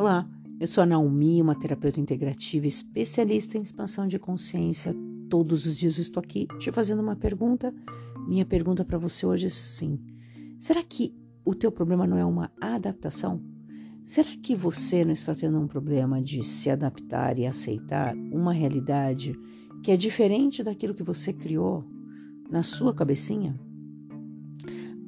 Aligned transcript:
Olá, 0.00 0.26
eu 0.58 0.66
sou 0.66 0.82
a 0.82 0.86
Naomi, 0.86 1.42
uma 1.42 1.54
terapeuta 1.54 2.00
integrativa 2.00 2.66
especialista 2.66 3.58
em 3.58 3.60
expansão 3.60 4.08
de 4.08 4.18
consciência. 4.18 4.96
Todos 5.28 5.66
os 5.66 5.76
dias 5.76 5.98
estou 5.98 6.22
aqui 6.22 6.48
te 6.58 6.72
fazendo 6.72 7.00
uma 7.00 7.14
pergunta. 7.14 7.70
Minha 8.26 8.46
pergunta 8.46 8.82
para 8.82 8.96
você 8.96 9.26
hoje 9.26 9.48
é 9.48 9.50
sim. 9.50 10.00
Será 10.58 10.82
que 10.82 11.14
o 11.44 11.54
teu 11.54 11.70
problema 11.70 12.06
não 12.06 12.16
é 12.16 12.24
uma 12.24 12.50
adaptação? 12.58 13.42
Será 14.02 14.30
que 14.42 14.56
você 14.56 15.04
não 15.04 15.12
está 15.12 15.34
tendo 15.34 15.60
um 15.60 15.66
problema 15.66 16.22
de 16.22 16.42
se 16.44 16.70
adaptar 16.70 17.38
e 17.38 17.44
aceitar 17.44 18.16
uma 18.32 18.54
realidade 18.54 19.38
que 19.82 19.92
é 19.92 19.98
diferente 19.98 20.62
daquilo 20.62 20.94
que 20.94 21.02
você 21.02 21.30
criou 21.30 21.84
na 22.50 22.62
sua 22.62 22.94
cabecinha? 22.94 23.54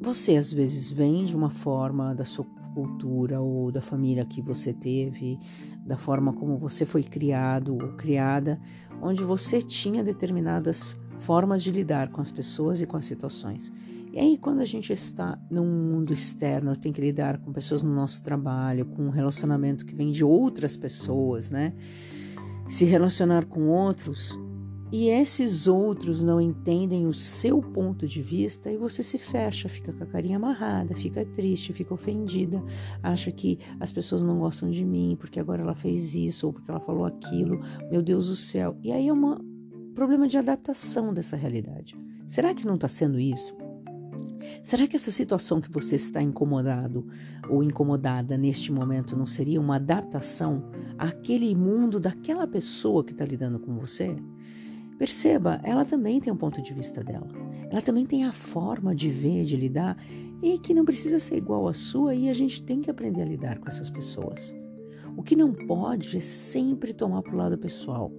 Você 0.00 0.34
às 0.34 0.50
vezes 0.50 0.90
vem 0.90 1.26
de 1.26 1.36
uma 1.36 1.50
forma 1.50 2.14
da 2.14 2.24
sua 2.24 2.46
cultura 2.78 3.40
ou 3.40 3.72
da 3.72 3.80
família 3.80 4.24
que 4.24 4.40
você 4.40 4.72
teve, 4.72 5.36
da 5.84 5.96
forma 5.96 6.32
como 6.32 6.56
você 6.56 6.86
foi 6.86 7.02
criado 7.02 7.74
ou 7.74 7.96
criada, 7.96 8.60
onde 9.02 9.24
você 9.24 9.60
tinha 9.60 10.04
determinadas 10.04 10.96
formas 11.16 11.60
de 11.60 11.72
lidar 11.72 12.08
com 12.10 12.20
as 12.20 12.30
pessoas 12.30 12.80
e 12.80 12.86
com 12.86 12.96
as 12.96 13.04
situações. 13.04 13.72
E 14.12 14.18
aí, 14.20 14.38
quando 14.38 14.60
a 14.60 14.64
gente 14.64 14.92
está 14.92 15.36
num 15.50 15.66
mundo 15.66 16.12
externo, 16.12 16.76
tem 16.76 16.92
que 16.92 17.00
lidar 17.00 17.38
com 17.38 17.52
pessoas 17.52 17.82
no 17.82 17.92
nosso 17.92 18.22
trabalho, 18.22 18.86
com 18.86 19.06
um 19.06 19.10
relacionamento 19.10 19.84
que 19.84 19.94
vem 19.94 20.12
de 20.12 20.22
outras 20.24 20.76
pessoas, 20.76 21.50
né? 21.50 21.74
Se 22.68 22.84
relacionar 22.84 23.46
com 23.46 23.66
outros, 23.66 24.38
e 24.90 25.08
esses 25.08 25.66
outros 25.66 26.22
não 26.22 26.40
entendem 26.40 27.06
o 27.06 27.12
seu 27.12 27.60
ponto 27.60 28.06
de 28.06 28.22
vista 28.22 28.70
e 28.70 28.76
você 28.78 29.02
se 29.02 29.18
fecha, 29.18 29.68
fica 29.68 29.92
com 29.92 30.02
a 30.02 30.06
carinha 30.06 30.36
amarrada, 30.36 30.94
fica 30.94 31.26
triste, 31.26 31.74
fica 31.74 31.92
ofendida, 31.92 32.62
acha 33.02 33.30
que 33.30 33.58
as 33.78 33.92
pessoas 33.92 34.22
não 34.22 34.38
gostam 34.38 34.70
de 34.70 34.84
mim 34.84 35.14
porque 35.20 35.38
agora 35.38 35.62
ela 35.62 35.74
fez 35.74 36.14
isso 36.14 36.46
ou 36.46 36.52
porque 36.54 36.70
ela 36.70 36.80
falou 36.80 37.04
aquilo, 37.04 37.60
meu 37.90 38.02
Deus 38.02 38.28
do 38.28 38.36
céu. 38.36 38.78
E 38.82 38.90
aí 38.90 39.08
é 39.08 39.12
um 39.12 39.36
problema 39.94 40.26
de 40.26 40.38
adaptação 40.38 41.12
dessa 41.12 41.36
realidade. 41.36 41.94
Será 42.26 42.54
que 42.54 42.66
não 42.66 42.76
está 42.76 42.88
sendo 42.88 43.20
isso? 43.20 43.54
Será 44.62 44.86
que 44.86 44.96
essa 44.96 45.10
situação 45.10 45.60
que 45.60 45.70
você 45.70 45.96
está 45.96 46.22
incomodado 46.22 47.06
ou 47.48 47.62
incomodada 47.62 48.38
neste 48.38 48.72
momento 48.72 49.16
não 49.16 49.26
seria 49.26 49.60
uma 49.60 49.76
adaptação 49.76 50.70
àquele 50.96 51.54
mundo 51.54 52.00
daquela 52.00 52.46
pessoa 52.46 53.04
que 53.04 53.12
está 53.12 53.24
lidando 53.24 53.58
com 53.58 53.74
você? 53.74 54.16
Perceba, 54.98 55.60
ela 55.62 55.84
também 55.84 56.20
tem 56.20 56.32
um 56.32 56.36
ponto 56.36 56.60
de 56.60 56.74
vista 56.74 57.02
dela. 57.04 57.28
Ela 57.70 57.80
também 57.80 58.04
tem 58.04 58.24
a 58.24 58.32
forma 58.32 58.94
de 58.94 59.08
ver, 59.08 59.44
de 59.44 59.56
lidar, 59.56 59.96
e 60.42 60.58
que 60.58 60.74
não 60.74 60.84
precisa 60.84 61.18
ser 61.18 61.36
igual 61.36 61.68
à 61.68 61.72
sua, 61.72 62.14
e 62.14 62.28
a 62.28 62.32
gente 62.32 62.62
tem 62.62 62.80
que 62.80 62.90
aprender 62.90 63.22
a 63.22 63.26
lidar 63.26 63.58
com 63.58 63.68
essas 63.68 63.88
pessoas. 63.88 64.54
O 65.16 65.22
que 65.22 65.36
não 65.36 65.52
pode 65.52 66.16
é 66.16 66.20
sempre 66.20 66.92
tomar 66.92 67.22
para 67.22 67.34
o 67.34 67.36
lado 67.36 67.58
pessoal. 67.58 68.12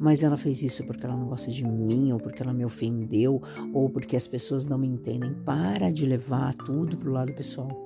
Mas 0.00 0.22
ela 0.22 0.36
fez 0.36 0.62
isso 0.62 0.84
porque 0.84 1.04
ela 1.04 1.16
não 1.16 1.28
gosta 1.28 1.50
de 1.50 1.64
mim, 1.64 2.12
ou 2.12 2.18
porque 2.18 2.42
ela 2.42 2.52
me 2.52 2.64
ofendeu, 2.64 3.42
ou 3.72 3.88
porque 3.88 4.16
as 4.16 4.26
pessoas 4.28 4.66
não 4.66 4.78
me 4.78 4.86
entendem. 4.86 5.34
Para 5.44 5.90
de 5.90 6.06
levar 6.06 6.54
tudo 6.54 6.96
para 6.96 7.08
o 7.08 7.12
lado 7.12 7.32
pessoal. 7.34 7.83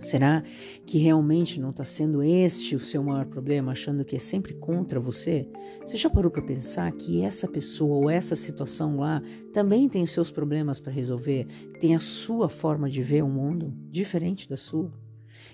Será 0.00 0.42
que 0.86 0.98
realmente 0.98 1.60
não 1.60 1.70
está 1.70 1.84
sendo 1.84 2.22
este 2.22 2.74
o 2.74 2.80
seu 2.80 3.02
maior 3.02 3.26
problema, 3.26 3.72
achando 3.72 4.04
que 4.04 4.16
é 4.16 4.18
sempre 4.18 4.54
contra 4.54 4.98
você? 4.98 5.48
Você 5.84 5.96
já 5.96 6.08
parou 6.08 6.30
para 6.30 6.42
pensar 6.42 6.90
que 6.92 7.22
essa 7.22 7.48
pessoa 7.48 7.96
ou 7.96 8.10
essa 8.10 8.36
situação 8.36 8.96
lá 8.96 9.22
também 9.52 9.88
tem 9.88 10.06
seus 10.06 10.30
problemas 10.30 10.80
para 10.80 10.92
resolver, 10.92 11.46
tem 11.80 11.94
a 11.94 12.00
sua 12.00 12.48
forma 12.48 12.88
de 12.88 13.02
ver 13.02 13.22
o 13.22 13.28
mundo 13.28 13.74
diferente 13.90 14.48
da 14.48 14.56
sua? 14.56 14.92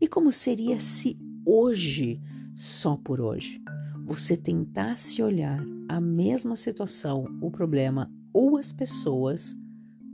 E 0.00 0.06
como 0.06 0.30
seria 0.30 0.78
se 0.78 1.18
hoje, 1.44 2.20
só 2.54 2.96
por 2.96 3.20
hoje, 3.20 3.60
você 4.04 4.36
tentasse 4.36 5.22
olhar 5.22 5.64
a 5.88 6.00
mesma 6.00 6.54
situação, 6.56 7.24
o 7.40 7.50
problema 7.50 8.10
ou 8.32 8.56
as 8.56 8.72
pessoas 8.72 9.56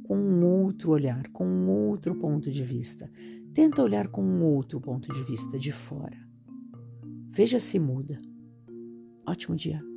com 0.05 0.17
um 0.17 0.45
outro 0.45 0.91
olhar, 0.91 1.29
com 1.29 1.47
um 1.47 1.69
outro 1.69 2.15
ponto 2.15 2.51
de 2.51 2.63
vista? 2.63 3.11
Tenta 3.55 3.83
olhar 3.83 4.09
com 4.09 4.23
um 4.25 4.43
outro 4.45 4.81
ponto 4.81 5.13
de 5.13 5.23
vista 5.23 5.59
de 5.59 5.71
fora. 5.71 6.17
Veja 7.31 7.61
se 7.61 7.79
muda. 7.79 8.21
Ótimo 9.27 9.55
dia. 9.55 9.92